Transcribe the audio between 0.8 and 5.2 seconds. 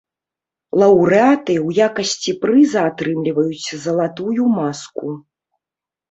Лаўрэаты ў якасці прыза атрымліваюць залатую маску.